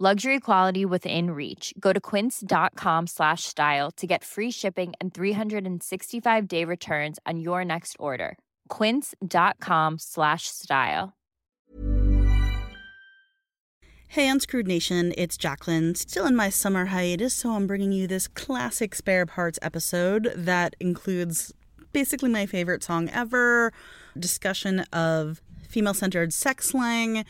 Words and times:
Luxury 0.00 0.40
quality 0.40 0.84
within 0.84 1.30
reach. 1.30 1.72
Go 1.78 1.92
to 1.92 2.00
quince.com 2.00 3.06
slash 3.06 3.44
style 3.44 3.92
to 3.92 4.08
get 4.08 4.24
free 4.24 4.50
shipping 4.50 4.92
and 5.00 5.14
365-day 5.14 6.64
returns 6.64 7.20
on 7.24 7.38
your 7.38 7.64
next 7.64 7.94
order. 8.00 8.36
quince.com 8.68 10.00
slash 10.00 10.48
style. 10.48 11.12
Hey, 14.08 14.28
Unscrewed 14.28 14.66
Nation, 14.66 15.14
it's 15.16 15.36
Jaclyn. 15.36 15.96
Still 15.96 16.26
in 16.26 16.34
my 16.34 16.50
summer 16.50 16.86
hiatus, 16.86 17.32
so 17.34 17.52
I'm 17.52 17.68
bringing 17.68 17.92
you 17.92 18.08
this 18.08 18.26
classic 18.26 18.96
spare 18.96 19.26
parts 19.26 19.60
episode 19.62 20.32
that 20.36 20.74
includes 20.80 21.52
basically 21.92 22.30
my 22.30 22.46
favorite 22.46 22.82
song 22.82 23.08
ever, 23.10 23.72
discussion 24.18 24.80
of 24.92 25.40
female 25.68 25.94
centered 25.94 26.32
sex 26.32 26.68
slang, 26.70 27.24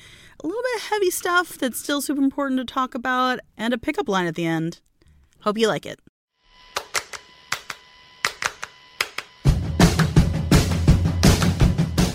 a 0.45 0.47
little 0.47 0.62
bit 0.62 0.77
of 0.77 0.89
heavy 0.89 1.11
stuff 1.11 1.56
that's 1.56 1.78
still 1.78 2.03
super 2.03 2.20
important 2.20 2.59
to 2.61 2.67
talk 2.67 2.95
about, 2.95 3.41
and 3.56 3.73
a 3.73 3.78
pickup 3.78 4.11
line 4.11 4.27
at 4.27 4.34
the 4.34 4.45
end. 4.45 4.83
Hope 5.41 5.56
you 5.56 5.69
like 5.69 5.87
it. 5.87 5.98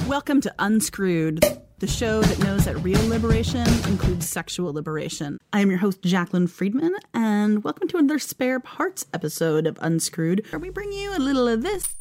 Welcome 0.08 0.42
to 0.42 0.54
Unscrewed, 0.60 1.44
the 1.80 1.88
show 1.88 2.22
that 2.22 2.38
knows 2.44 2.66
that 2.66 2.76
real 2.84 3.04
liberation 3.08 3.68
includes 3.88 4.30
sexual 4.30 4.74
liberation. 4.74 5.40
I 5.52 5.62
am 5.62 5.72
your 5.72 5.80
host, 5.80 6.04
Jaclyn 6.04 6.48
Friedman, 6.48 6.94
and 7.16 7.64
welcome 7.64 7.88
to 7.88 7.98
another 7.98 8.20
spare 8.20 8.60
parts 8.60 9.08
episode 9.12 9.66
of 9.66 9.80
Unscrewed, 9.82 10.46
where 10.52 10.60
we 10.60 10.70
bring 10.70 10.92
you 10.92 11.18
a 11.18 11.18
little 11.18 11.48
of 11.48 11.64
this, 11.64 11.96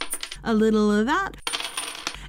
a 0.44 0.52
little 0.52 0.92
of 0.92 1.06
that, 1.06 1.38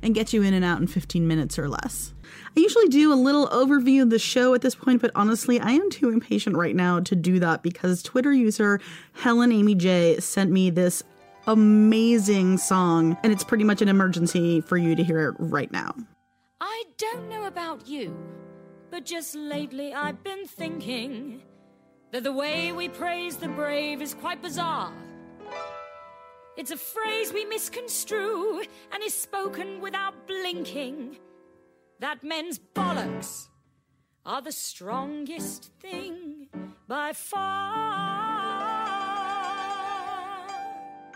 and 0.01 0.15
get 0.15 0.31
you 0.31 0.41
in 0.41 0.53
and 0.53 0.63
out 0.63 0.79
in 0.79 0.87
15 0.87 1.27
minutes 1.27 1.59
or 1.59 1.67
less. 1.67 2.13
I 2.59 2.61
usually 2.61 2.89
do 2.89 3.13
a 3.13 3.15
little 3.15 3.47
overview 3.47 4.01
of 4.01 4.09
the 4.09 4.19
show 4.19 4.53
at 4.53 4.59
this 4.59 4.75
point, 4.75 5.01
but 5.01 5.11
honestly, 5.15 5.61
I 5.61 5.71
am 5.71 5.89
too 5.89 6.09
impatient 6.09 6.57
right 6.57 6.75
now 6.75 6.99
to 6.99 7.15
do 7.15 7.39
that 7.39 7.63
because 7.63 8.03
Twitter 8.03 8.33
user 8.33 8.81
Helen 9.13 9.53
Amy 9.53 9.75
J 9.75 10.19
sent 10.19 10.51
me 10.51 10.69
this 10.69 11.01
amazing 11.47 12.57
song, 12.57 13.17
and 13.23 13.31
it's 13.31 13.45
pretty 13.45 13.63
much 13.63 13.81
an 13.81 13.87
emergency 13.87 14.59
for 14.59 14.75
you 14.75 14.93
to 14.93 15.01
hear 15.05 15.29
it 15.29 15.35
right 15.39 15.71
now. 15.71 15.95
I 16.59 16.83
don't 16.97 17.29
know 17.29 17.45
about 17.45 17.87
you, 17.87 18.13
but 18.91 19.05
just 19.05 19.35
lately 19.35 19.93
I've 19.93 20.21
been 20.21 20.45
thinking 20.45 21.41
that 22.11 22.23
the 22.23 22.33
way 22.33 22.73
we 22.73 22.89
praise 22.89 23.37
the 23.37 23.47
brave 23.47 24.01
is 24.01 24.13
quite 24.13 24.41
bizarre. 24.41 24.91
It's 26.57 26.71
a 26.71 26.77
phrase 26.77 27.31
we 27.31 27.45
misconstrue 27.45 28.63
and 28.91 29.01
is 29.01 29.13
spoken 29.13 29.79
without 29.79 30.27
blinking. 30.27 31.19
That 31.99 32.23
men's 32.23 32.57
bollocks 32.57 33.49
are 34.25 34.41
the 34.41 34.53
strongest 34.53 35.71
thing 35.81 36.47
by 36.87 37.11
far. 37.11 37.39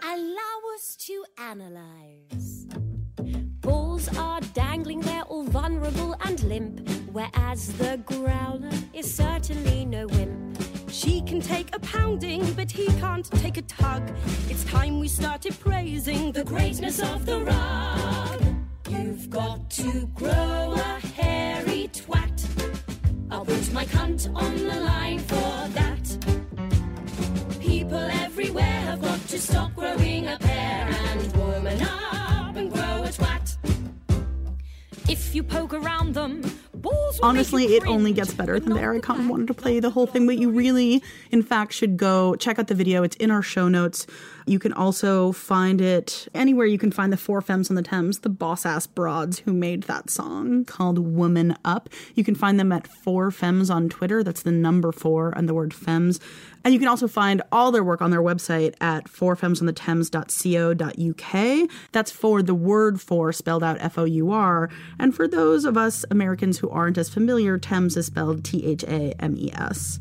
Allow 0.04 0.60
us 0.76 0.98
to 1.08 1.24
analyze. 1.38 2.68
Bulls 3.62 4.10
are 4.18 4.42
dangling 4.54 5.00
there 5.00 5.22
all 5.22 5.46
vulnerable 5.46 6.18
and 6.26 6.44
limp, 6.44 6.86
whereas 7.14 7.72
the 7.78 8.02
growler 8.06 8.70
is 8.92 9.12
certainly 9.12 9.86
no 9.86 10.08
wimp. 10.08 10.62
She 10.90 11.22
can 11.22 11.40
take 11.40 11.74
a 11.74 11.80
pounding, 11.80 12.54
but 12.56 12.70
he 12.70 12.88
can't 13.00 13.32
take 13.40 13.56
a 13.56 13.62
tug. 13.62 14.04
It's 14.50 14.66
time 14.66 15.00
we 15.00 15.08
started 15.08 15.58
praising 15.62 16.34
the 16.34 16.44
greatness 16.44 17.02
of 17.02 17.26
the 17.26 17.40
rug. 17.40 18.43
You've 19.24 19.32
got 19.32 19.70
to 19.70 20.08
grow 20.08 20.74
a 20.76 21.00
hairy 21.16 21.90
twat. 21.94 22.46
I'll 23.32 23.46
put 23.46 23.72
my 23.72 23.86
cunt 23.86 24.30
on 24.36 24.58
the 24.58 24.82
line 24.82 25.20
for 25.20 25.70
that. 25.80 26.06
People 27.62 27.96
everywhere 27.96 28.66
have 28.66 29.02
got 29.02 29.22
to 29.30 29.40
stop 29.40 29.74
growing 29.76 30.28
a 30.28 30.38
pair 30.40 30.90
and 30.90 31.38
woman 31.38 31.82
up 31.84 32.58
and 32.58 32.70
grow 32.70 33.04
a 33.04 33.08
twat. 33.08 33.56
If 35.10 35.34
you 35.34 35.42
poke 35.42 35.74
around 35.74 36.16
them, 36.16 36.42
Honestly, 37.22 37.76
it 37.76 37.88
only 37.88 38.12
gets 38.12 38.34
better 38.34 38.60
than 38.60 38.74
the 38.74 38.82
Eric 38.82 39.08
back. 39.08 39.18
wanted 39.30 39.48
to 39.48 39.54
play 39.54 39.80
the 39.80 39.90
whole 39.90 40.08
thing, 40.08 40.26
but 40.26 40.38
you 40.38 40.50
really, 40.50 41.02
in 41.32 41.42
fact, 41.42 41.74
should 41.74 41.96
go 41.96 42.36
check 42.36 42.60
out 42.60 42.68
the 42.68 42.76
video. 42.76 43.04
It's 43.04 43.16
in 43.18 43.32
our 43.32 43.42
show 43.42 43.70
notes. 43.70 44.06
You 44.46 44.60
can 44.60 44.74
also 44.74 45.32
find 45.32 45.80
it 45.80 46.28
anywhere 46.34 46.66
you 46.66 46.78
can 46.78 46.92
find 46.92 47.14
the 47.14 47.18
four 47.18 47.42
femmes 47.42 47.70
on 47.70 47.76
the 47.76 47.82
Thames, 47.82 48.20
the 48.20 48.30
boss 48.30 48.66
ass 48.66 48.88
broads 48.88 49.40
who 49.40 49.54
made 49.54 49.84
that 49.84 50.10
song 50.10 50.66
called 50.66 51.00
Woman 51.00 51.56
Up. 51.64 51.90
You 52.16 52.24
can 52.24 52.34
find 52.36 52.60
them 52.60 52.72
at 52.72 52.88
four 52.88 53.30
femmes 53.32 53.70
on 53.70 53.90
Twitter. 53.90 54.24
That's 54.24 54.44
the 54.44 54.52
number 54.52 54.92
four 54.92 55.34
and 55.36 55.48
the 55.48 55.54
word 55.54 55.74
femmes. 55.74 56.20
And 56.64 56.74
you 56.74 56.80
can 56.80 56.88
also 56.88 57.08
find 57.08 57.42
all 57.52 57.72
their 57.72 57.84
work 57.84 58.02
on 58.02 58.10
their 58.12 58.22
website 58.22 58.76
at 58.80 59.06
fourfemmesontheThames.co.uk. 59.06 61.70
That's 61.92 62.12
for 62.12 62.42
the 62.42 62.56
word 62.56 63.02
for 63.02 63.34
spelled 63.34 63.64
out 63.64 63.78
F 63.80 63.98
O 63.98 64.06
U 64.06 64.32
R. 64.32 64.70
And 64.98 65.14
for 65.16 65.28
those 65.28 65.66
of 65.66 65.78
us 65.78 66.06
Americans 66.10 66.60
who 66.60 66.70
aren't 66.70 66.98
as 66.98 67.10
familiar, 67.10 67.58
Thames 67.58 67.98
is 67.98 68.06
spelled 68.06 68.46
T 68.46 68.66
H 68.66 68.84
A 68.84 69.14
M 69.20 69.36
E 69.38 69.52
S. 69.54 70.00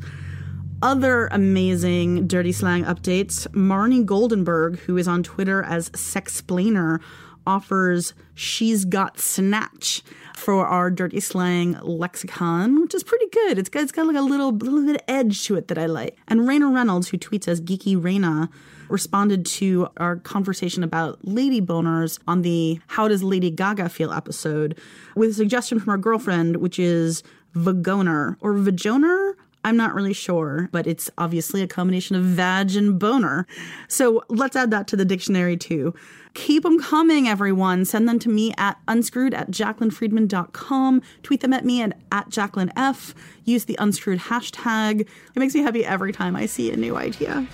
Other 0.82 1.28
amazing 1.30 2.26
dirty 2.26 2.50
slang 2.50 2.84
updates. 2.84 3.46
Marnie 3.48 4.04
Goldenberg, 4.04 4.80
who 4.80 4.96
is 4.96 5.06
on 5.06 5.22
Twitter 5.22 5.62
as 5.62 5.90
Sexplainer, 5.90 7.00
offers 7.46 8.14
She's 8.34 8.84
Got 8.84 9.20
Snatch 9.20 10.02
for 10.34 10.66
our 10.66 10.90
dirty 10.90 11.20
slang 11.20 11.78
lexicon, 11.82 12.80
which 12.80 12.94
is 12.94 13.04
pretty 13.04 13.28
good. 13.28 13.58
It's 13.58 13.68
got, 13.68 13.84
it's 13.84 13.92
got 13.92 14.08
like 14.08 14.16
a 14.16 14.22
little, 14.22 14.50
little 14.50 14.84
bit 14.84 14.96
of 14.96 15.02
edge 15.06 15.44
to 15.44 15.54
it 15.54 15.68
that 15.68 15.78
I 15.78 15.86
like. 15.86 16.16
And 16.26 16.40
Raina 16.40 16.74
Reynolds, 16.74 17.08
who 17.08 17.16
tweets 17.16 17.46
as 17.46 17.60
Geeky 17.60 17.96
Raina, 17.96 18.48
responded 18.88 19.46
to 19.46 19.88
our 19.98 20.16
conversation 20.16 20.82
about 20.82 21.24
lady 21.24 21.60
boners 21.60 22.18
on 22.26 22.42
the 22.42 22.80
How 22.88 23.06
Does 23.06 23.22
Lady 23.22 23.50
Gaga 23.50 23.88
Feel 23.88 24.12
episode 24.12 24.76
with 25.14 25.30
a 25.30 25.34
suggestion 25.34 25.78
from 25.78 25.90
our 25.90 25.98
girlfriend, 25.98 26.56
which 26.56 26.80
is 26.80 27.22
vagoner 27.54 28.36
or 28.40 28.54
vagoner. 28.54 29.36
I'm 29.64 29.76
not 29.76 29.94
really 29.94 30.12
sure, 30.12 30.68
but 30.72 30.86
it's 30.86 31.10
obviously 31.18 31.62
a 31.62 31.66
combination 31.66 32.16
of 32.16 32.24
vag 32.24 32.74
and 32.74 32.98
boner. 32.98 33.46
So 33.88 34.24
let's 34.28 34.56
add 34.56 34.70
that 34.72 34.88
to 34.88 34.96
the 34.96 35.04
dictionary 35.04 35.56
too. 35.56 35.94
Keep 36.34 36.62
them 36.62 36.80
coming, 36.80 37.28
everyone. 37.28 37.84
Send 37.84 38.08
them 38.08 38.18
to 38.20 38.28
me 38.28 38.54
at 38.56 38.78
unscrewed 38.88 39.34
at 39.34 39.50
jaclynfriedman.com. 39.50 41.02
Tweet 41.22 41.40
them 41.40 41.52
at 41.52 41.64
me 41.64 41.82
at, 41.82 41.96
at 42.10 42.30
Jaclyn 42.30 42.70
F. 42.74 43.14
Use 43.44 43.66
the 43.66 43.76
unscrewed 43.78 44.18
hashtag. 44.18 45.02
It 45.02 45.08
makes 45.36 45.54
me 45.54 45.60
happy 45.60 45.84
every 45.84 46.12
time 46.12 46.34
I 46.34 46.46
see 46.46 46.72
a 46.72 46.76
new 46.76 46.96
idea. 46.96 47.46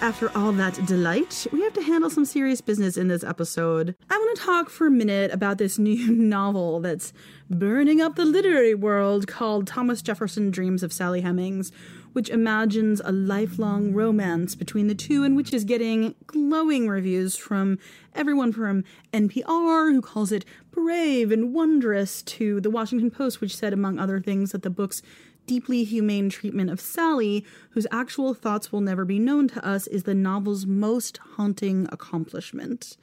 After 0.00 0.30
all 0.36 0.52
that 0.52 0.86
delight, 0.86 1.44
we 1.52 1.60
have 1.62 1.72
to 1.72 1.82
handle 1.82 2.08
some 2.08 2.24
serious 2.24 2.60
business 2.60 2.96
in 2.96 3.08
this 3.08 3.24
episode. 3.24 3.96
I 4.08 4.16
want 4.16 4.38
to 4.38 4.44
talk 4.44 4.70
for 4.70 4.86
a 4.86 4.92
minute 4.92 5.32
about 5.32 5.58
this 5.58 5.76
new 5.76 6.10
novel 6.12 6.78
that's 6.78 7.12
burning 7.50 8.00
up 8.00 8.14
the 8.14 8.24
literary 8.24 8.74
world 8.74 9.26
called 9.26 9.66
Thomas 9.66 10.00
Jefferson 10.00 10.52
Dreams 10.52 10.84
of 10.84 10.92
Sally 10.92 11.22
Hemings, 11.22 11.72
which 12.12 12.28
imagines 12.28 13.00
a 13.04 13.10
lifelong 13.10 13.92
romance 13.92 14.54
between 14.54 14.86
the 14.86 14.94
two 14.94 15.24
and 15.24 15.36
which 15.36 15.52
is 15.52 15.64
getting 15.64 16.14
glowing 16.28 16.88
reviews 16.88 17.36
from 17.36 17.76
everyone 18.14 18.52
from 18.52 18.84
NPR, 19.12 19.92
who 19.92 20.00
calls 20.00 20.30
it 20.30 20.44
brave 20.70 21.32
and 21.32 21.52
wondrous, 21.52 22.22
to 22.22 22.60
the 22.60 22.70
Washington 22.70 23.10
Post, 23.10 23.40
which 23.40 23.56
said, 23.56 23.72
among 23.72 23.98
other 23.98 24.20
things, 24.20 24.52
that 24.52 24.62
the 24.62 24.70
book's 24.70 25.02
deeply 25.48 25.82
humane 25.82 26.28
treatment 26.28 26.70
of 26.70 26.80
Sally, 26.80 27.44
whose 27.70 27.86
actual 27.90 28.34
thoughts 28.34 28.70
will 28.70 28.82
never 28.82 29.04
be 29.04 29.18
known 29.18 29.48
to 29.48 29.66
us, 29.66 29.86
is 29.88 30.04
the 30.04 30.14
novel's 30.14 30.66
most 30.66 31.16
haunting 31.16 31.88
accomplishment. 31.90 32.96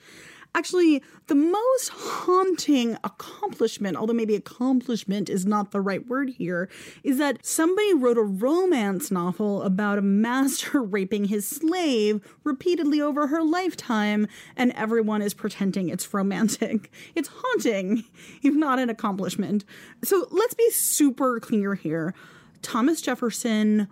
Actually, 0.56 1.04
the 1.28 1.36
most 1.36 1.90
haunting 1.90 2.96
accomplishment, 3.04 3.98
although 3.98 4.14
maybe 4.14 4.36
accomplishment 4.36 5.30
is 5.30 5.46
not 5.46 5.72
the 5.72 5.82
right 5.82 6.08
word 6.08 6.30
here, 6.30 6.70
is 7.04 7.18
that 7.18 7.46
somebody 7.46 7.94
wrote 7.94 8.18
a 8.18 8.24
romance 8.24 9.12
novel 9.12 9.64
about 9.64 9.98
a 9.98 10.02
master 10.02 10.82
raping 10.96 11.26
his 11.26 11.46
slave 11.46 12.26
repeatedly 12.46 13.02
over 13.02 13.28
her 13.28 13.44
lifetime, 13.44 14.28
and 14.56 14.72
everyone 14.78 15.22
is 15.22 15.34
pretending 15.34 15.90
it's 15.90 16.14
romantic. 16.14 16.90
It's 17.16 17.30
haunting, 17.32 18.06
if 18.42 18.54
not 18.54 18.80
an 18.80 18.90
accomplishment. 18.90 19.66
So 20.04 20.28
let's 20.32 20.54
be 20.54 20.70
super 20.72 21.40
clear 21.42 21.76
here. 21.76 22.14
Thomas 22.66 23.00
Jefferson 23.00 23.88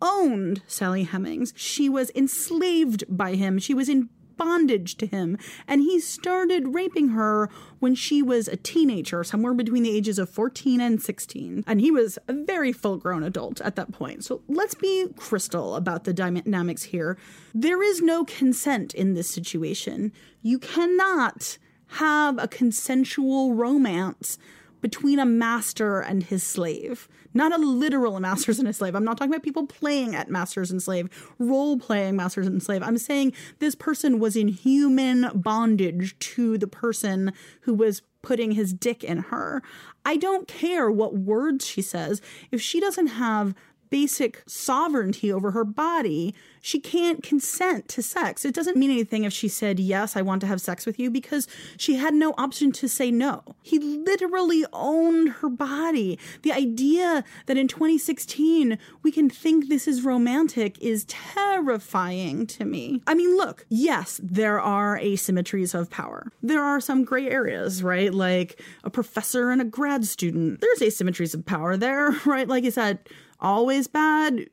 owned 0.00 0.62
Sally 0.68 1.02
Hemings. 1.02 1.52
She 1.56 1.88
was 1.88 2.08
enslaved 2.14 3.02
by 3.08 3.34
him. 3.34 3.58
She 3.58 3.74
was 3.74 3.88
in 3.88 4.10
bondage 4.36 4.96
to 4.98 5.06
him. 5.06 5.36
And 5.66 5.80
he 5.80 5.98
started 5.98 6.72
raping 6.72 7.08
her 7.08 7.50
when 7.80 7.96
she 7.96 8.22
was 8.22 8.46
a 8.46 8.54
teenager, 8.56 9.24
somewhere 9.24 9.54
between 9.54 9.82
the 9.82 9.90
ages 9.90 10.20
of 10.20 10.30
14 10.30 10.80
and 10.80 11.02
16. 11.02 11.64
And 11.66 11.80
he 11.80 11.90
was 11.90 12.16
a 12.28 12.32
very 12.32 12.72
full 12.72 12.96
grown 12.96 13.24
adult 13.24 13.60
at 13.62 13.74
that 13.74 13.90
point. 13.90 14.22
So 14.22 14.42
let's 14.46 14.76
be 14.76 15.08
crystal 15.16 15.74
about 15.74 16.04
the 16.04 16.12
dynamics 16.12 16.84
here. 16.84 17.18
There 17.52 17.82
is 17.82 18.00
no 18.00 18.24
consent 18.24 18.94
in 18.94 19.14
this 19.14 19.28
situation. 19.28 20.12
You 20.42 20.60
cannot 20.60 21.58
have 21.96 22.38
a 22.38 22.46
consensual 22.46 23.54
romance 23.54 24.38
between 24.82 25.18
a 25.18 25.24
master 25.24 26.00
and 26.00 26.24
his 26.24 26.42
slave. 26.42 27.08
Not 27.32 27.54
a 27.54 27.56
literal 27.56 28.20
masters 28.20 28.58
and 28.58 28.68
a 28.68 28.72
slave. 28.74 28.94
I'm 28.94 29.04
not 29.04 29.16
talking 29.16 29.32
about 29.32 29.42
people 29.42 29.66
playing 29.66 30.14
at 30.14 30.30
masters 30.30 30.70
and 30.70 30.82
slave, 30.82 31.08
role 31.38 31.78
playing 31.78 32.16
masters 32.16 32.46
and 32.46 32.62
slave. 32.62 32.82
I'm 32.82 32.98
saying 32.98 33.32
this 33.58 33.74
person 33.74 34.18
was 34.18 34.36
in 34.36 34.48
human 34.48 35.30
bondage 35.34 36.18
to 36.18 36.58
the 36.58 36.66
person 36.66 37.32
who 37.62 37.72
was 37.72 38.02
putting 38.20 38.52
his 38.52 38.72
dick 38.72 39.02
in 39.02 39.18
her. 39.18 39.62
I 40.04 40.16
don't 40.16 40.46
care 40.46 40.90
what 40.90 41.16
words 41.16 41.66
she 41.66 41.82
says. 41.82 42.20
If 42.50 42.60
she 42.60 42.80
doesn't 42.80 43.08
have 43.08 43.54
basic 43.92 44.42
sovereignty 44.46 45.30
over 45.30 45.50
her 45.50 45.64
body, 45.64 46.34
she 46.62 46.80
can't 46.80 47.22
consent 47.22 47.88
to 47.88 48.02
sex. 48.02 48.42
It 48.42 48.54
doesn't 48.54 48.78
mean 48.78 48.90
anything 48.90 49.24
if 49.24 49.34
she 49.34 49.48
said, 49.48 49.78
Yes, 49.78 50.16
I 50.16 50.22
want 50.22 50.40
to 50.40 50.46
have 50.46 50.62
sex 50.62 50.86
with 50.86 50.98
you, 50.98 51.10
because 51.10 51.46
she 51.76 51.96
had 51.96 52.14
no 52.14 52.34
option 52.38 52.72
to 52.72 52.88
say 52.88 53.10
no. 53.10 53.42
He 53.62 53.78
literally 53.78 54.64
owned 54.72 55.28
her 55.40 55.50
body. 55.50 56.18
The 56.40 56.52
idea 56.52 57.22
that 57.44 57.58
in 57.58 57.68
2016 57.68 58.78
we 59.02 59.12
can 59.12 59.28
think 59.28 59.68
this 59.68 59.86
is 59.86 60.02
romantic 60.02 60.80
is 60.80 61.04
terrifying 61.04 62.46
to 62.46 62.64
me. 62.64 63.02
I 63.06 63.14
mean, 63.14 63.36
look, 63.36 63.66
yes, 63.68 64.18
there 64.22 64.58
are 64.58 64.98
asymmetries 64.98 65.78
of 65.78 65.90
power. 65.90 66.32
There 66.42 66.62
are 66.62 66.80
some 66.80 67.04
gray 67.04 67.28
areas, 67.28 67.82
right? 67.82 68.14
Like 68.14 68.62
a 68.84 68.90
professor 68.90 69.50
and 69.50 69.60
a 69.60 69.66
grad 69.66 70.06
student. 70.06 70.62
There's 70.62 70.78
asymmetries 70.78 71.34
of 71.34 71.44
power 71.44 71.76
there, 71.76 72.12
right? 72.24 72.48
Like, 72.48 72.64
is 72.64 72.76
that 72.76 73.06
always 73.42 73.88
bad? 73.88 74.46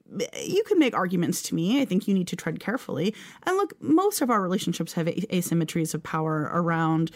You 0.44 0.64
can 0.64 0.80
make 0.80 0.94
arguments 0.94 1.42
to 1.44 1.56
me. 1.56 1.82
I 1.82 1.86
think 1.86 2.08
you 2.08 2.14
need 2.14 2.28
to 2.28 2.36
tread 2.36 2.60
carefully. 2.60 3.16
And 3.44 3.56
look, 3.56 3.82
most 3.82 4.22
of 4.22 4.30
our 4.30 4.42
relationships 4.42 4.94
have 4.94 5.08
asymmetries 5.08 5.94
of 5.94 6.04
power 6.04 6.50
around 6.52 7.12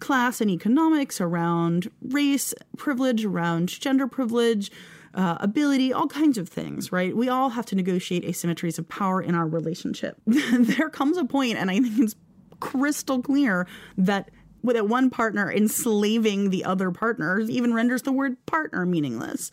class 0.00 0.40
and 0.40 0.50
economics, 0.50 1.20
around 1.20 1.90
race 2.02 2.54
privilege, 2.76 3.24
around 3.24 3.68
gender 3.68 4.08
privilege. 4.08 4.72
Uh, 5.12 5.36
ability, 5.40 5.92
all 5.92 6.06
kinds 6.06 6.38
of 6.38 6.48
things, 6.48 6.92
right? 6.92 7.16
We 7.16 7.28
all 7.28 7.48
have 7.48 7.66
to 7.66 7.74
negotiate 7.74 8.22
asymmetries 8.22 8.78
of 8.78 8.88
power 8.88 9.20
in 9.20 9.34
our 9.34 9.44
relationship. 9.44 10.16
there 10.24 10.88
comes 10.88 11.16
a 11.16 11.24
point, 11.24 11.58
and 11.58 11.68
I 11.68 11.80
think 11.80 11.98
it's 11.98 12.14
crystal 12.60 13.20
clear 13.20 13.66
that 13.98 14.30
with 14.62 14.80
one 14.82 15.10
partner 15.10 15.50
enslaving 15.50 16.50
the 16.50 16.64
other 16.64 16.90
partner 16.90 17.40
even 17.40 17.74
renders 17.74 18.02
the 18.02 18.12
word 18.12 18.36
partner 18.46 18.86
meaningless. 18.86 19.50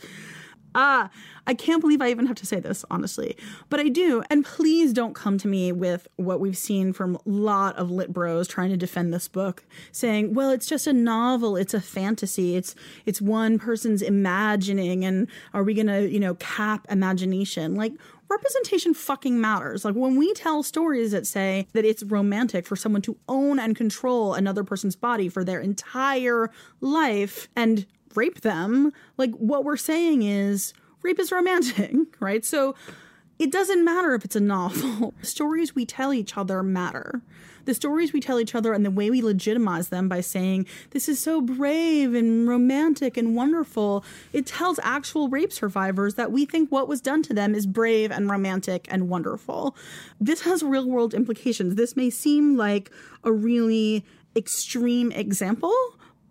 Ah, 0.76 1.10
I 1.46 1.54
can't 1.54 1.82
believe 1.82 2.02
I 2.02 2.10
even 2.10 2.28
have 2.28 2.36
to 2.38 2.46
say 2.46 2.60
this, 2.60 2.86
honestly. 2.92 3.36
But 3.70 3.80
I 3.80 3.88
do. 3.88 4.24
And 4.30 4.46
please 4.46 4.94
don't 4.94 5.14
come 5.14 5.38
to 5.40 5.48
me 5.48 5.72
with 5.72 6.08
what 6.18 6.40
we've 6.40 6.58
seen 6.58 6.94
from 6.94 7.16
a 7.16 7.20
lot 7.26 7.76
of 7.78 7.90
lit 7.90 8.14
bros 8.14 8.48
trying 8.48 8.70
to 8.70 8.78
defend 8.78 9.14
this 9.14 9.28
book, 9.28 9.64
saying, 9.92 10.34
well, 10.34 10.52
it's 10.52 10.68
just 10.68 10.88
a 10.88 10.94
novel, 10.94 11.58
it's 11.58 11.74
a 11.74 11.82
fantasy, 11.82 12.56
it's 12.56 12.76
it's 13.06 13.22
one 13.22 13.58
person's 13.60 14.02
imagining, 14.02 15.04
and 15.06 15.28
are 15.54 15.64
we 15.64 15.74
gonna, 15.74 16.02
you 16.02 16.20
know, 16.20 16.36
cap 16.36 16.86
imagination? 16.90 17.76
Like 17.76 17.94
representation 18.30 18.94
fucking 18.94 19.40
matters. 19.40 19.86
Like 19.86 19.96
when 19.96 20.18
we 20.18 20.34
tell 20.34 20.64
stories 20.64 21.12
that 21.12 21.26
say 21.26 21.68
that 21.74 21.86
it's 21.86 22.04
romantic 22.04 22.66
for 22.66 22.76
someone 22.76 23.02
to 23.04 23.18
own 23.28 23.60
and 23.60 23.76
control 23.76 24.34
another 24.34 24.64
person's 24.64 24.96
body 24.96 25.30
for 25.30 25.44
their 25.44 25.60
entire 25.60 26.52
life 26.82 27.48
and 27.56 27.86
rape 28.16 28.42
them, 28.42 28.92
like 29.18 29.32
what 29.32 29.64
we're 29.64 29.78
saying 29.78 30.24
is 30.24 30.74
rape 31.02 31.20
is 31.20 31.32
romantic, 31.32 31.94
right? 32.20 32.46
So 32.46 32.76
it 33.40 33.52
doesn't 33.52 33.86
matter 33.86 34.16
if 34.16 34.26
it's 34.26 34.36
a 34.36 34.42
novel. 34.42 35.14
Stories 35.22 35.76
we 35.76 35.86
tell 35.86 36.14
each 36.14 36.38
other 36.38 36.64
matter. 36.64 37.22
The 37.66 37.74
stories 37.74 38.14
we 38.14 38.22
tell 38.22 38.40
each 38.40 38.56
other 38.56 38.72
and 38.72 38.86
the 38.86 38.90
way 38.90 39.10
we 39.10 39.22
legitimize 39.22 39.90
them 39.90 40.08
by 40.08 40.22
saying, 40.22 40.68
this 40.92 41.10
is 41.10 41.22
so 41.22 41.42
brave 41.42 42.14
and 42.14 42.48
romantic 42.48 43.18
and 43.18 43.36
wonderful, 43.36 44.06
it 44.32 44.46
tells 44.46 44.80
actual 44.84 45.28
rape 45.28 45.52
survivors 45.52 46.14
that 46.14 46.32
we 46.32 46.46
think 46.46 46.72
what 46.72 46.88
was 46.88 47.02
done 47.02 47.22
to 47.24 47.34
them 47.34 47.54
is 47.54 47.66
brave 47.66 48.10
and 48.10 48.30
romantic 48.30 48.88
and 48.90 49.10
wonderful. 49.10 49.76
This 50.18 50.44
has 50.44 50.64
real 50.64 50.88
world 50.88 51.14
implications. 51.14 51.76
This 51.76 51.98
may 51.98 52.10
seem 52.10 52.56
like 52.56 52.90
a 53.26 53.34
really 53.34 54.06
extreme 54.34 55.12
example, 55.12 55.76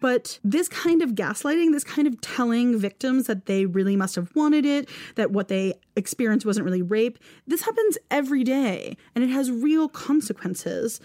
but 0.00 0.38
this 0.44 0.69
kind 0.69 1.02
of 1.02 1.14
gaslighting, 1.14 1.72
this 1.72 1.84
kind 1.84 2.06
of 2.06 2.20
telling 2.20 2.78
victims 2.78 3.26
that 3.26 3.46
they 3.46 3.66
really 3.66 3.96
must 3.96 4.14
have 4.16 4.34
wanted 4.34 4.64
it, 4.64 4.88
that 5.14 5.31
what 5.31 5.48
they 5.48 5.75
experienced 5.96 6.46
wasn't 6.46 6.64
really 6.64 6.82
rape, 6.82 7.19
this 7.46 7.62
happens 7.62 7.98
every 8.10 8.44
day 8.44 8.96
and 9.14 9.25
it 9.25 9.28
has 9.28 9.50
real 9.50 9.88
consequences. 9.88 11.00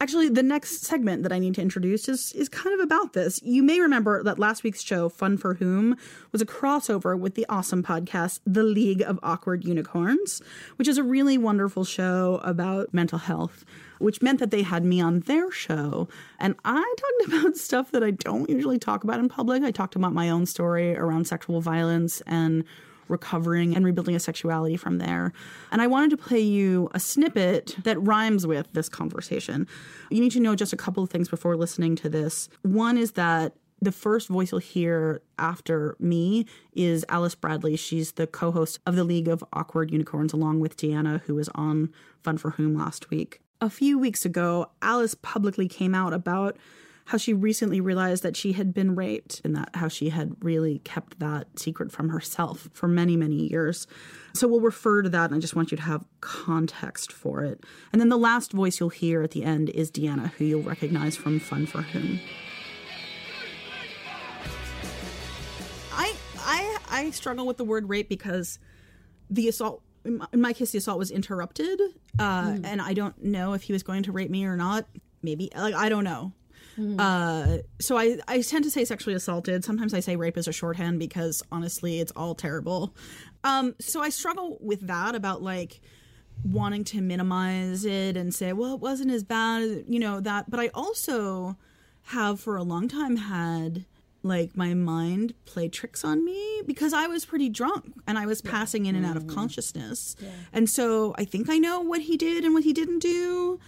Actually, 0.00 0.28
the 0.28 0.42
next 0.42 0.82
segment 0.82 1.22
that 1.22 1.32
I 1.32 1.38
need 1.38 1.54
to 1.54 1.62
introduce 1.62 2.08
is, 2.08 2.32
is 2.32 2.48
kind 2.48 2.78
of 2.78 2.84
about 2.84 3.12
this. 3.12 3.40
You 3.42 3.62
may 3.62 3.80
remember 3.80 4.22
that 4.22 4.38
last 4.38 4.62
week's 4.62 4.82
show, 4.82 5.08
Fun 5.08 5.38
for 5.38 5.54
Whom, 5.54 5.96
was 6.32 6.42
a 6.42 6.46
crossover 6.46 7.18
with 7.18 7.36
the 7.36 7.46
awesome 7.48 7.82
podcast, 7.82 8.40
The 8.44 8.64
League 8.64 9.02
of 9.02 9.18
Awkward 9.22 9.64
Unicorns, 9.64 10.42
which 10.76 10.88
is 10.88 10.98
a 10.98 11.02
really 11.02 11.38
wonderful 11.38 11.84
show 11.84 12.40
about 12.42 12.92
mental 12.92 13.18
health 13.18 13.64
which 13.98 14.20
meant 14.20 14.40
that 14.40 14.50
they 14.50 14.62
had 14.62 14.84
me 14.84 15.00
on 15.00 15.20
their 15.20 15.50
show. 15.50 16.08
And 16.38 16.56
I 16.64 16.94
talked 16.98 17.32
about 17.32 17.56
stuff 17.56 17.90
that 17.92 18.02
I 18.02 18.10
don't 18.10 18.50
usually 18.50 18.78
talk 18.78 19.04
about 19.04 19.18
in 19.18 19.28
public. 19.28 19.62
I 19.62 19.70
talked 19.70 19.96
about 19.96 20.12
my 20.12 20.28
own 20.28 20.46
story 20.46 20.96
around 20.96 21.26
sexual 21.26 21.60
violence 21.60 22.20
and 22.26 22.64
recovering 23.08 23.74
and 23.74 23.84
rebuilding 23.84 24.14
a 24.14 24.20
sexuality 24.20 24.76
from 24.76 24.98
there. 24.98 25.32
And 25.70 25.80
I 25.82 25.86
wanted 25.86 26.10
to 26.10 26.16
play 26.16 26.40
you 26.40 26.90
a 26.94 27.00
snippet 27.00 27.76
that 27.84 28.00
rhymes 28.00 28.46
with 28.46 28.72
this 28.72 28.88
conversation. 28.88 29.66
You 30.10 30.20
need 30.20 30.32
to 30.32 30.40
know 30.40 30.54
just 30.54 30.72
a 30.72 30.76
couple 30.76 31.02
of 31.02 31.10
things 31.10 31.28
before 31.28 31.56
listening 31.56 31.96
to 31.96 32.08
this. 32.08 32.48
One 32.62 32.98
is 32.98 33.12
that 33.12 33.54
the 33.80 33.92
first 33.92 34.28
voice 34.28 34.50
you'll 34.50 34.60
hear 34.60 35.20
after 35.38 35.96
me 35.98 36.46
is 36.72 37.04
Alice 37.08 37.34
Bradley. 37.34 37.76
She's 37.76 38.12
the 38.12 38.26
co 38.26 38.50
host 38.50 38.78
of 38.86 38.96
the 38.96 39.04
League 39.04 39.28
of 39.28 39.44
Awkward 39.52 39.90
Unicorns, 39.90 40.32
along 40.32 40.60
with 40.60 40.76
Deanna, 40.76 41.20
who 41.22 41.34
was 41.34 41.48
on 41.54 41.92
Fun 42.22 42.38
for 42.38 42.50
Whom 42.50 42.74
last 42.74 43.10
week. 43.10 43.40
A 43.60 43.70
few 43.70 43.98
weeks 43.98 44.24
ago, 44.24 44.70
Alice 44.82 45.14
publicly 45.14 45.68
came 45.68 45.94
out 45.94 46.12
about 46.12 46.56
how 47.06 47.18
she 47.18 47.34
recently 47.34 47.80
realized 47.80 48.22
that 48.22 48.36
she 48.36 48.52
had 48.52 48.72
been 48.72 48.94
raped 48.94 49.42
and 49.44 49.54
that 49.54 49.70
how 49.74 49.88
she 49.88 50.08
had 50.08 50.34
really 50.40 50.78
kept 50.80 51.18
that 51.18 51.58
secret 51.58 51.92
from 51.92 52.08
herself 52.08 52.70
for 52.72 52.88
many, 52.88 53.16
many 53.16 53.46
years. 53.48 53.86
So 54.32 54.48
we'll 54.48 54.60
refer 54.60 55.02
to 55.02 55.10
that, 55.10 55.26
and 55.26 55.34
I 55.34 55.38
just 55.38 55.54
want 55.54 55.70
you 55.70 55.76
to 55.76 55.82
have 55.82 56.04
context 56.20 57.12
for 57.12 57.44
it. 57.44 57.62
And 57.92 58.00
then 58.00 58.08
the 58.08 58.16
last 58.16 58.52
voice 58.52 58.80
you'll 58.80 58.88
hear 58.88 59.22
at 59.22 59.32
the 59.32 59.44
end 59.44 59.68
is 59.70 59.90
Deanna, 59.90 60.32
who 60.32 60.44
you'll 60.44 60.62
recognize 60.62 61.16
from 61.16 61.40
Fun 61.40 61.66
for 61.66 61.82
Whom. 61.82 62.20
I 65.92 66.14
I 66.38 66.78
I 66.90 67.10
struggle 67.10 67.46
with 67.46 67.58
the 67.58 67.64
word 67.64 67.88
rape 67.88 68.08
because 68.08 68.58
the 69.28 69.48
assault 69.48 69.82
in 70.04 70.20
my, 70.34 70.52
case, 70.52 70.72
the 70.72 70.78
assault 70.78 70.98
was 70.98 71.10
interrupted, 71.10 71.80
uh, 72.18 72.44
mm. 72.44 72.60
and 72.62 72.82
I 72.82 72.92
don't 72.92 73.22
know 73.24 73.54
if 73.54 73.62
he 73.62 73.72
was 73.72 73.82
going 73.82 74.02
to 74.02 74.12
rape 74.12 74.30
me 74.30 74.44
or 74.44 74.54
not. 74.54 74.84
Maybe, 75.22 75.50
like, 75.56 75.74
I 75.74 75.88
don't 75.88 76.04
know. 76.04 76.32
Mm. 76.78 76.96
Uh, 76.98 77.62
so 77.80 77.96
I, 77.96 78.18
I 78.28 78.40
tend 78.42 78.64
to 78.64 78.70
say 78.70 78.84
sexually 78.84 79.14
assaulted. 79.14 79.64
Sometimes 79.64 79.94
I 79.94 80.00
say 80.00 80.16
rape 80.16 80.36
as 80.36 80.48
a 80.48 80.52
shorthand 80.52 80.98
because 80.98 81.42
honestly, 81.52 82.00
it's 82.00 82.12
all 82.16 82.34
terrible. 82.34 82.94
Um, 83.44 83.74
so 83.80 84.00
I 84.00 84.08
struggle 84.08 84.58
with 84.60 84.86
that 84.86 85.14
about 85.14 85.42
like 85.42 85.80
wanting 86.42 86.84
to 86.84 87.00
minimize 87.00 87.84
it 87.84 88.16
and 88.16 88.34
say, 88.34 88.52
well, 88.52 88.74
it 88.74 88.80
wasn't 88.80 89.10
as 89.10 89.22
bad, 89.22 89.84
you 89.88 89.98
know, 90.00 90.20
that. 90.20 90.50
But 90.50 90.60
I 90.60 90.68
also 90.74 91.56
have 92.08 92.40
for 92.40 92.56
a 92.56 92.62
long 92.62 92.88
time 92.88 93.16
had 93.16 93.84
like 94.22 94.56
my 94.56 94.72
mind 94.72 95.34
play 95.44 95.68
tricks 95.68 96.02
on 96.04 96.24
me 96.24 96.62
because 96.66 96.94
I 96.94 97.06
was 97.06 97.26
pretty 97.26 97.50
drunk 97.50 97.92
and 98.06 98.18
I 98.18 98.24
was 98.24 98.40
passing 98.40 98.86
in 98.86 98.96
and 98.96 99.04
out 99.04 99.16
of 99.18 99.26
consciousness. 99.26 100.16
And 100.52 100.68
so 100.68 101.14
I 101.18 101.24
think 101.26 101.50
I 101.50 101.58
know 101.58 101.80
what 101.80 102.00
he 102.00 102.16
did 102.16 102.42
and 102.44 102.54
what 102.54 102.64
he 102.64 102.72
didn't 102.72 103.00
do, 103.00 103.60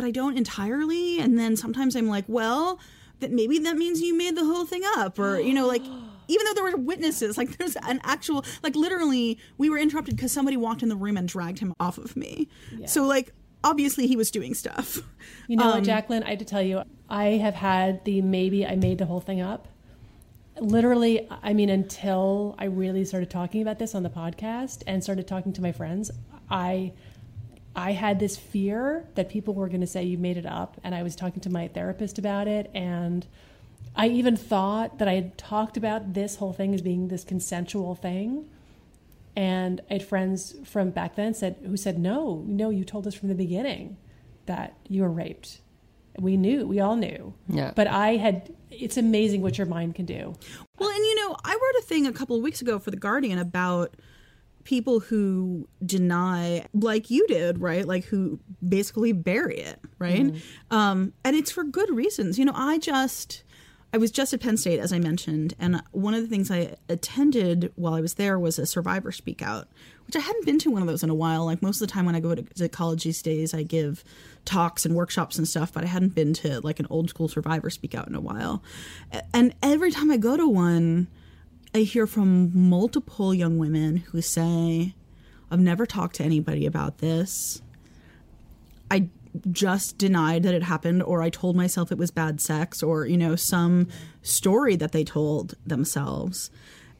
but 0.00 0.06
I 0.06 0.10
don't 0.10 0.36
entirely. 0.38 1.20
And 1.20 1.38
then 1.38 1.56
sometimes 1.56 1.94
I'm 1.94 2.08
like, 2.08 2.24
well, 2.28 2.80
that 3.20 3.30
maybe 3.30 3.58
that 3.58 3.76
means 3.76 4.00
you 4.00 4.16
made 4.16 4.34
the 4.34 4.44
whole 4.46 4.64
thing 4.64 4.82
up 4.96 5.18
or 5.18 5.38
you 5.38 5.52
know 5.52 5.66
like 5.66 5.82
even 6.28 6.46
though 6.46 6.54
there 6.54 6.64
were 6.64 6.76
witnesses 6.78 7.36
like 7.36 7.58
there's 7.58 7.76
an 7.86 8.00
actual 8.02 8.42
like 8.62 8.74
literally 8.74 9.38
we 9.58 9.68
were 9.68 9.76
interrupted 9.76 10.16
because 10.16 10.32
somebody 10.32 10.56
walked 10.56 10.82
in 10.82 10.88
the 10.88 10.96
room 10.96 11.18
and 11.18 11.28
dragged 11.28 11.58
him 11.58 11.74
off 11.78 11.98
of 11.98 12.16
me 12.16 12.48
so 12.86 13.04
like 13.04 13.34
obviously 13.62 14.06
he 14.06 14.16
was 14.16 14.30
doing 14.30 14.54
stuff 14.54 15.02
You 15.48 15.56
know 15.58 15.72
Um, 15.72 15.82
Jaclyn? 15.82 16.24
I 16.24 16.30
have 16.30 16.38
to 16.38 16.46
tell 16.46 16.62
you, 16.62 16.82
I 17.10 17.24
have 17.44 17.54
had 17.56 18.02
the 18.06 18.22
maybe 18.22 18.64
I 18.64 18.74
made 18.76 18.96
the 18.96 19.04
whole 19.06 19.20
thing 19.20 19.42
up. 19.42 19.68
Literally, 20.58 21.26
I 21.42 21.52
mean, 21.52 21.68
until 21.70 22.54
I 22.58 22.64
really 22.64 23.04
started 23.04 23.28
talking 23.30 23.62
about 23.62 23.78
this 23.78 23.94
on 23.94 24.02
the 24.02 24.10
podcast 24.10 24.82
and 24.86 25.02
started 25.02 25.26
talking 25.26 25.52
to 25.54 25.62
my 25.62 25.72
friends, 25.72 26.10
I 26.50 26.92
I 27.74 27.92
had 27.92 28.18
this 28.18 28.36
fear 28.36 29.06
that 29.14 29.28
people 29.28 29.54
were 29.54 29.68
going 29.68 29.80
to 29.80 29.86
say 29.86 30.02
you 30.02 30.18
made 30.18 30.36
it 30.36 30.46
up, 30.46 30.80
and 30.82 30.94
I 30.94 31.02
was 31.02 31.14
talking 31.14 31.40
to 31.42 31.50
my 31.50 31.68
therapist 31.68 32.18
about 32.18 32.48
it, 32.48 32.70
and 32.74 33.26
I 33.94 34.08
even 34.08 34.36
thought 34.36 34.98
that 34.98 35.08
I 35.08 35.14
had 35.14 35.38
talked 35.38 35.76
about 35.76 36.14
this 36.14 36.36
whole 36.36 36.52
thing 36.52 36.74
as 36.74 36.82
being 36.82 37.08
this 37.08 37.24
consensual 37.24 37.94
thing. 37.94 38.48
And 39.36 39.80
I 39.90 39.94
had 39.94 40.02
friends 40.02 40.54
from 40.64 40.90
back 40.90 41.16
then 41.16 41.34
said 41.34 41.56
who 41.64 41.76
said, 41.76 41.98
No, 41.98 42.44
no, 42.46 42.70
you 42.70 42.84
told 42.84 43.06
us 43.06 43.14
from 43.14 43.28
the 43.28 43.34
beginning 43.34 43.96
that 44.46 44.74
you 44.88 45.02
were 45.02 45.10
raped. 45.10 45.60
We 46.18 46.36
knew, 46.36 46.66
we 46.66 46.80
all 46.80 46.96
knew. 46.96 47.34
Yeah. 47.48 47.72
But 47.74 47.86
I 47.86 48.16
had 48.16 48.54
it's 48.70 48.96
amazing 48.96 49.42
what 49.42 49.58
your 49.58 49.66
mind 49.66 49.94
can 49.94 50.06
do. 50.06 50.34
Well, 50.78 50.88
and 50.88 50.98
you 50.98 51.14
know, 51.16 51.36
I 51.44 51.52
wrote 51.52 51.82
a 51.82 51.86
thing 51.86 52.06
a 52.06 52.12
couple 52.12 52.36
of 52.36 52.42
weeks 52.42 52.60
ago 52.60 52.78
for 52.78 52.90
The 52.90 52.96
Guardian 52.96 53.38
about 53.38 53.94
people 54.64 55.00
who 55.00 55.68
deny, 55.84 56.66
like 56.74 57.10
you 57.10 57.26
did, 57.26 57.58
right? 57.58 57.86
Like 57.86 58.04
who 58.04 58.38
basically 58.66 59.12
bury 59.12 59.58
it, 59.58 59.80
right? 59.98 60.26
Um, 60.70 61.12
and 61.24 61.34
it's 61.36 61.50
for 61.50 61.64
good 61.64 61.90
reasons. 61.90 62.38
You 62.38 62.44
know, 62.44 62.52
I 62.54 62.78
just. 62.78 63.42
I 63.92 63.98
was 63.98 64.12
just 64.12 64.32
at 64.32 64.40
Penn 64.40 64.56
State, 64.56 64.78
as 64.78 64.92
I 64.92 65.00
mentioned, 65.00 65.54
and 65.58 65.82
one 65.90 66.14
of 66.14 66.22
the 66.22 66.28
things 66.28 66.48
I 66.48 66.76
attended 66.88 67.72
while 67.74 67.94
I 67.94 68.00
was 68.00 68.14
there 68.14 68.38
was 68.38 68.56
a 68.56 68.64
Survivor 68.64 69.10
Speak 69.10 69.42
Out, 69.42 69.66
which 70.06 70.14
I 70.14 70.20
hadn't 70.20 70.46
been 70.46 70.60
to 70.60 70.70
one 70.70 70.80
of 70.80 70.86
those 70.86 71.02
in 71.02 71.10
a 71.10 71.14
while. 71.14 71.44
Like 71.44 71.60
most 71.60 71.82
of 71.82 71.88
the 71.88 71.92
time 71.92 72.06
when 72.06 72.14
I 72.14 72.20
go 72.20 72.36
to, 72.36 72.42
to 72.42 72.68
college 72.68 73.02
these 73.02 73.20
days, 73.20 73.52
I 73.52 73.64
give 73.64 74.04
talks 74.44 74.86
and 74.86 74.94
workshops 74.94 75.38
and 75.38 75.48
stuff, 75.48 75.72
but 75.72 75.82
I 75.82 75.88
hadn't 75.88 76.14
been 76.14 76.34
to 76.34 76.60
like 76.60 76.78
an 76.78 76.86
old 76.88 77.10
school 77.10 77.26
Survivor 77.26 77.68
Speak 77.68 77.96
Out 77.96 78.06
in 78.06 78.14
a 78.14 78.20
while. 78.20 78.62
And 79.34 79.56
every 79.60 79.90
time 79.90 80.08
I 80.12 80.18
go 80.18 80.36
to 80.36 80.46
one, 80.46 81.08
I 81.74 81.80
hear 81.80 82.06
from 82.06 82.50
multiple 82.68 83.32
young 83.32 83.58
women 83.58 83.98
who 83.98 84.20
say, 84.20 84.94
I've 85.50 85.60
never 85.60 85.86
talked 85.86 86.16
to 86.16 86.24
anybody 86.24 86.66
about 86.66 86.98
this. 86.98 87.62
I 88.90 89.08
just 89.52 89.96
denied 89.96 90.42
that 90.42 90.54
it 90.54 90.64
happened, 90.64 91.02
or 91.04 91.22
I 91.22 91.30
told 91.30 91.54
myself 91.54 91.92
it 91.92 91.98
was 91.98 92.10
bad 92.10 92.40
sex, 92.40 92.82
or, 92.82 93.06
you 93.06 93.16
know, 93.16 93.36
some 93.36 93.86
story 94.22 94.74
that 94.76 94.90
they 94.90 95.04
told 95.04 95.54
themselves. 95.64 96.50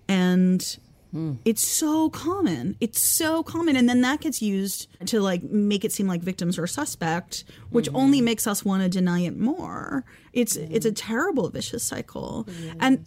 And 0.09 0.79
hmm. 1.11 1.35
it's 1.45 1.67
so 1.67 2.09
common. 2.11 2.77
It's 2.81 3.01
so 3.01 3.43
common. 3.43 3.75
And 3.75 3.89
then 3.89 4.03
that 4.03 4.21
gets 4.21 4.41
used 4.41 4.87
to 5.07 5.21
like 5.21 5.43
make 5.43 5.85
it 5.85 5.93
seem 5.93 6.07
like 6.07 6.21
victims 6.21 6.59
are 6.59 6.69
suspect, 6.69 7.43
which 7.71 7.89
hmm. 7.89 7.97
only 7.97 8.21
makes 8.21 8.47
us 8.47 8.65
want 8.65 8.85
to 8.85 8.89
deny 8.89 9.21
it 9.21 9.37
more. 9.37 10.05
It's 10.33 10.55
it's 10.55 10.87
a 10.87 10.91
hmm. 10.91 10.95
terrible 10.95 11.49
vicious 11.49 11.83
cycle. 11.83 12.49
And 12.79 13.05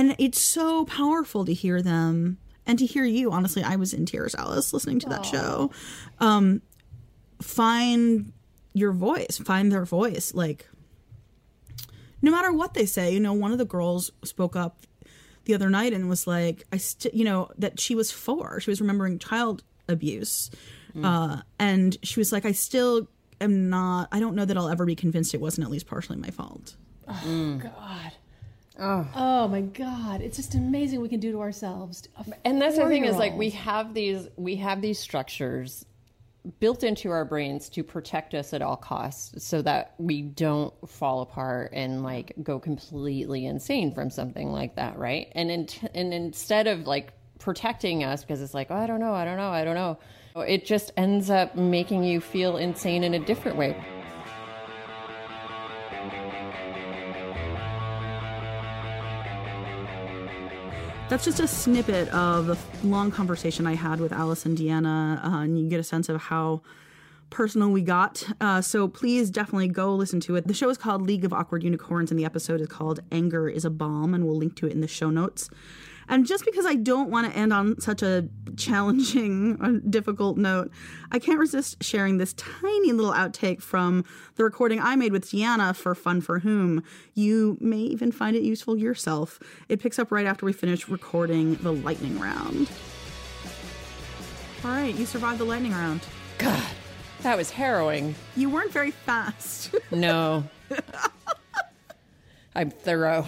and 0.00 0.16
it's 0.18 0.40
so 0.40 0.84
powerful 0.86 1.44
to 1.44 1.52
hear 1.52 1.82
them 1.82 2.38
and 2.66 2.78
to 2.78 2.86
hear 2.86 3.04
you. 3.04 3.30
Honestly, 3.32 3.62
I 3.62 3.76
was 3.76 3.92
in 3.92 4.06
tears, 4.06 4.34
Alice, 4.34 4.72
listening 4.72 4.98
to 5.00 5.08
that 5.10 5.26
show. 5.26 5.70
Um, 6.20 6.62
find 7.42 8.32
your 8.72 8.92
voice, 8.92 9.38
find 9.44 9.70
their 9.70 9.84
voice. 9.84 10.32
Like, 10.34 10.66
no 12.22 12.30
matter 12.30 12.52
what 12.52 12.74
they 12.74 12.86
say, 12.86 13.12
you 13.12 13.20
know, 13.20 13.32
one 13.32 13.52
of 13.52 13.58
the 13.58 13.64
girls 13.64 14.10
spoke 14.24 14.56
up 14.56 14.78
the 15.44 15.54
other 15.54 15.68
night 15.68 15.92
and 15.92 16.08
was 16.08 16.26
like, 16.26 16.64
I, 16.72 16.76
st- 16.78 17.14
you 17.14 17.24
know, 17.24 17.50
that 17.58 17.78
she 17.80 17.94
was 17.94 18.10
four. 18.10 18.60
She 18.60 18.70
was 18.70 18.80
remembering 18.80 19.18
child 19.18 19.62
abuse. 19.88 20.50
Uh, 21.04 21.42
and 21.58 21.96
she 22.02 22.18
was 22.20 22.32
like, 22.32 22.44
I 22.44 22.52
still 22.52 23.06
am 23.40 23.70
not, 23.70 24.08
I 24.12 24.18
don't 24.20 24.34
know 24.34 24.44
that 24.44 24.56
I'll 24.56 24.68
ever 24.68 24.84
be 24.84 24.94
convinced 24.96 25.34
it 25.34 25.40
wasn't 25.40 25.66
at 25.66 25.70
least 25.70 25.86
partially 25.86 26.16
my 26.16 26.30
fault. 26.30 26.76
Oh, 27.08 27.60
God. 27.62 28.12
Oh. 28.80 29.06
oh. 29.14 29.48
my 29.48 29.60
God. 29.60 30.20
It's 30.20 30.36
just 30.36 30.54
amazing 30.54 30.98
what 30.98 31.04
we 31.04 31.08
can 31.10 31.20
do 31.20 31.32
to 31.32 31.40
ourselves. 31.40 32.08
and 32.44 32.60
that's 32.60 32.76
the 32.76 32.86
thing 32.86 33.04
is 33.04 33.16
like 33.16 33.34
we 33.34 33.50
have 33.50 33.94
these 33.94 34.28
we 34.36 34.56
have 34.56 34.80
these 34.80 34.98
structures 34.98 35.84
built 36.58 36.82
into 36.82 37.10
our 37.10 37.24
brains 37.24 37.68
to 37.68 37.84
protect 37.84 38.34
us 38.34 38.54
at 38.54 38.62
all 38.62 38.76
costs 38.76 39.44
so 39.44 39.60
that 39.60 39.94
we 39.98 40.22
don't 40.22 40.72
fall 40.88 41.20
apart 41.20 41.70
and 41.74 42.02
like 42.02 42.32
go 42.42 42.58
completely 42.58 43.44
insane 43.44 43.92
from 43.92 44.08
something 44.08 44.50
like 44.50 44.76
that 44.76 44.96
right 44.98 45.30
and 45.34 45.50
in, 45.50 45.68
and 45.94 46.14
instead 46.14 46.66
of 46.66 46.86
like 46.86 47.12
protecting 47.38 48.04
us 48.04 48.22
because 48.22 48.40
it's 48.40 48.54
like 48.54 48.68
oh, 48.70 48.74
i 48.74 48.86
don't 48.86 49.00
know 49.00 49.12
i 49.12 49.24
don't 49.24 49.36
know 49.36 49.50
i 49.50 49.64
don't 49.64 49.74
know 49.74 49.98
it 50.42 50.64
just 50.64 50.92
ends 50.96 51.28
up 51.28 51.56
making 51.56 52.04
you 52.04 52.20
feel 52.20 52.56
insane 52.56 53.04
in 53.04 53.12
a 53.12 53.18
different 53.18 53.58
way 53.58 53.76
That's 61.10 61.24
just 61.24 61.40
a 61.40 61.48
snippet 61.48 62.08
of 62.10 62.46
the 62.46 62.56
long 62.86 63.10
conversation 63.10 63.66
I 63.66 63.74
had 63.74 63.98
with 63.98 64.12
Alice 64.12 64.46
and 64.46 64.56
Deanna, 64.56 65.18
uh, 65.24 65.38
and 65.38 65.58
you 65.58 65.68
get 65.68 65.80
a 65.80 65.82
sense 65.82 66.08
of 66.08 66.20
how 66.20 66.62
personal 67.30 67.70
we 67.70 67.82
got. 67.82 68.22
Uh, 68.40 68.60
so 68.60 68.86
please 68.86 69.28
definitely 69.28 69.66
go 69.66 69.92
listen 69.92 70.20
to 70.20 70.36
it. 70.36 70.46
The 70.46 70.54
show 70.54 70.68
is 70.68 70.78
called 70.78 71.02
League 71.02 71.24
of 71.24 71.32
Awkward 71.32 71.64
Unicorns, 71.64 72.12
and 72.12 72.20
the 72.20 72.24
episode 72.24 72.60
is 72.60 72.68
called 72.68 73.00
Anger 73.10 73.48
is 73.48 73.64
a 73.64 73.70
Bomb, 73.70 74.14
and 74.14 74.24
we'll 74.24 74.36
link 74.36 74.54
to 74.58 74.68
it 74.68 74.72
in 74.72 74.82
the 74.82 74.86
show 74.86 75.10
notes. 75.10 75.50
And 76.10 76.26
just 76.26 76.44
because 76.44 76.66
I 76.66 76.74
don't 76.74 77.08
want 77.08 77.30
to 77.32 77.38
end 77.38 77.52
on 77.52 77.80
such 77.80 78.02
a 78.02 78.28
challenging, 78.56 79.80
difficult 79.88 80.36
note, 80.36 80.70
I 81.12 81.20
can't 81.20 81.38
resist 81.38 81.82
sharing 81.82 82.18
this 82.18 82.32
tiny 82.34 82.92
little 82.92 83.12
outtake 83.12 83.62
from 83.62 84.04
the 84.34 84.42
recording 84.42 84.80
I 84.80 84.96
made 84.96 85.12
with 85.12 85.24
Deanna 85.30 85.74
for 85.74 85.94
Fun 85.94 86.20
for 86.20 86.40
Whom. 86.40 86.82
You 87.14 87.56
may 87.60 87.78
even 87.78 88.10
find 88.10 88.34
it 88.36 88.42
useful 88.42 88.76
yourself. 88.76 89.38
It 89.68 89.80
picks 89.80 90.00
up 90.00 90.10
right 90.10 90.26
after 90.26 90.44
we 90.44 90.52
finish 90.52 90.88
recording 90.88 91.54
the 91.56 91.72
lightning 91.72 92.18
round. 92.18 92.68
All 94.64 94.70
right, 94.72 94.94
you 94.94 95.06
survived 95.06 95.38
the 95.38 95.44
lightning 95.44 95.72
round. 95.72 96.00
god 96.38 96.60
that 97.22 97.36
was 97.36 97.50
harrowing 97.50 98.14
You 98.34 98.48
weren't 98.50 98.72
very 98.72 98.90
fast. 98.90 99.74
no 99.90 100.44
i'm 102.54 102.70
thorough 102.70 103.26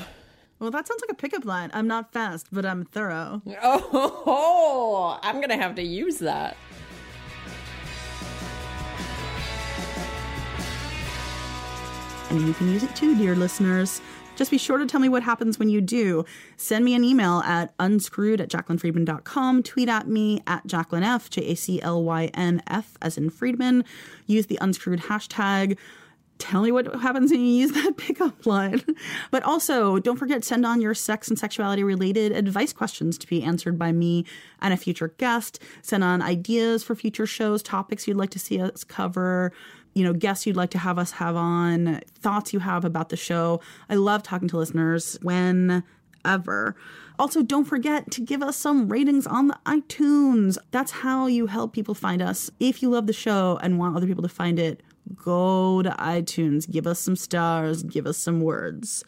well, 0.63 0.71
that 0.71 0.87
sounds 0.87 1.01
like 1.01 1.11
a 1.11 1.15
pickup 1.15 1.45
line. 1.45 1.71
I'm 1.75 1.89
not 1.89 2.13
fast, 2.13 2.47
but 2.53 2.65
I'm 2.65 2.85
thorough. 2.85 3.43
oh 3.63 5.19
i'm 5.23 5.41
gonna 5.41 5.57
have 5.57 5.75
to 5.75 5.83
use 5.83 6.19
that 6.19 6.57
and 12.33 12.47
you 12.49 12.55
can 12.55 12.73
use 12.73 12.83
it 12.83 12.95
too, 12.97 13.15
dear 13.17 13.37
listeners. 13.37 14.01
Just 14.37 14.51
be 14.51 14.57
sure 14.57 14.79
to 14.79 14.87
tell 14.87 15.01
me 15.01 15.11
what 15.11 15.23
happens 15.23 15.59
when 15.59 15.69
you 15.69 15.83
do. 15.83 16.25
Send 16.57 16.85
me 16.85 16.95
an 16.95 17.05
email 17.05 17.41
at 17.41 17.75
unscrewed 17.79 18.41
at 18.41 18.49
jaclynfriedman.com. 18.49 19.63
Tweet 19.63 19.89
at 19.91 20.09
me 20.09 20.43
at 20.47 20.67
Jaclyn 20.67 21.03
F, 21.03 21.29
J 21.29 21.49
A 21.49 21.55
C 21.55 21.83
L 21.83 22.03
Y 22.03 22.31
N 22.33 22.63
F, 22.67 22.97
as 23.03 23.19
in 23.19 23.29
Friedman. 23.29 23.85
Use 24.27 24.47
the 24.47 24.59
unscrewed 24.63 25.01
hashtag. 25.01 25.77
Tell 26.39 26.63
me 26.63 26.73
what 26.73 26.93
happens 26.97 27.31
when 27.31 27.41
you 27.41 27.61
use 27.61 27.73
that 27.73 27.97
pickup 27.97 28.47
line. 28.47 28.83
But 29.31 29.43
also, 29.45 29.99
don't 29.99 30.17
forget, 30.17 30.45
send 30.45 30.67
on 30.67 30.81
your 30.81 30.95
sex 30.95 31.29
and 31.29 31.39
sexuality 31.39 31.85
related 31.85 32.33
advice 32.33 32.73
questions 32.73 33.17
to 33.19 33.27
be 33.27 33.43
answered 33.43 33.79
by 33.79 33.93
me 33.93 34.25
and 34.61 34.75
a 34.75 34.77
future 34.77 35.15
guest. 35.19 35.63
Send 35.83 36.03
on 36.03 36.21
ideas 36.21 36.83
for 36.83 36.95
future 36.95 37.27
shows, 37.27 37.63
topics 37.63 38.09
you'd 38.09 38.17
like 38.17 38.31
to 38.31 38.39
see 38.39 38.61
us 38.61 38.83
cover, 38.83 39.53
you 39.95 40.05
know, 40.05 40.13
guests 40.13 40.47
you'd 40.47 40.57
like 40.57 40.71
to 40.71 40.79
have 40.79 40.99
us 40.99 41.13
have 41.13 41.37
on, 41.37 42.01
thoughts 42.19 42.53
you 42.53 42.59
have 42.61 42.85
about 42.85 43.11
the 43.11 43.17
show. 43.17 43.61
I 43.89 43.95
love 43.95 44.23
talking 44.23 44.49
to 44.49 44.57
listeners 44.57 45.19
whenever. 45.23 46.77
Also, 47.19 47.43
don't 47.43 47.67
forget 47.67 48.11
to 48.11 48.21
give 48.21 48.43
us 48.43 48.57
some 48.57 48.89
ratings 48.89 49.27
on 49.27 49.49
the 49.49 49.59
iTunes. 49.67 50.57
That's 50.71 50.91
how 50.91 51.27
you 51.27 51.47
help 51.47 51.73
people 51.73 51.95
find 51.95 52.23
us. 52.23 52.51
If 52.59 52.83
you 52.83 52.91
love 52.91 53.07
the 53.07 53.13
show 53.13 53.59
and 53.63 53.79
want 53.79 53.97
other 53.97 54.07
people 54.07 54.23
to 54.23 54.29
find 54.29 54.59
it, 54.59 54.83
go 55.15 55.83
to 55.83 55.91
iTunes, 55.91 56.71
give 56.71 56.87
us 56.87 56.99
some 56.99 57.17
stars, 57.17 57.83
give 57.83 58.07
us 58.07 58.19
some 58.19 58.41
words. 58.41 59.05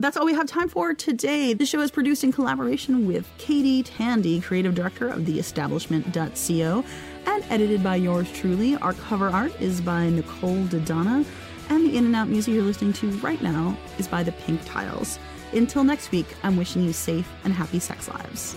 That's 0.00 0.16
all 0.16 0.26
we 0.26 0.34
have 0.34 0.46
time 0.46 0.68
for 0.68 0.92
today. 0.92 1.54
The 1.54 1.66
show 1.66 1.80
is 1.80 1.90
produced 1.90 2.24
in 2.24 2.32
collaboration 2.32 3.06
with 3.06 3.28
Katie 3.38 3.82
Tandy, 3.82 4.40
creative 4.40 4.74
director 4.74 5.08
of 5.08 5.24
The 5.24 5.34
theestablishment.co, 5.34 6.84
and 7.26 7.44
edited 7.48 7.82
by 7.82 7.96
yours 7.96 8.30
truly. 8.32 8.76
Our 8.76 8.94
cover 8.94 9.28
art 9.28 9.58
is 9.60 9.80
by 9.80 10.10
Nicole 10.10 10.64
Dodonna, 10.64 11.24
and 11.70 11.86
the 11.86 11.96
in 11.96 12.06
and 12.06 12.16
out 12.16 12.28
music 12.28 12.54
you're 12.54 12.64
listening 12.64 12.92
to 12.94 13.10
right 13.18 13.40
now 13.40 13.76
is 13.98 14.08
by 14.08 14.22
the 14.24 14.32
Pink 14.32 14.60
Tiles. 14.64 15.18
Until 15.52 15.84
next 15.84 16.10
week, 16.10 16.26
I'm 16.42 16.56
wishing 16.56 16.82
you 16.82 16.92
safe 16.92 17.30
and 17.44 17.52
happy 17.52 17.78
sex 17.78 18.08
lives. 18.08 18.56